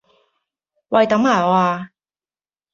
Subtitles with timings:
[0.89, 1.91] 喂等埋我呀